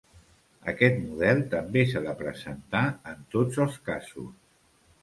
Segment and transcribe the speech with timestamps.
[0.71, 4.35] Aquest model també s'ha de presentar en tots els casos.